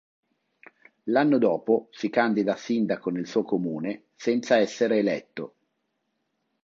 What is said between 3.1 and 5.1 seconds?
nel suo comune, senza essere